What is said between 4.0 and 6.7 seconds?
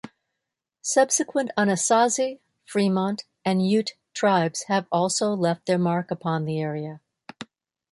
tribes have also left their mark upon the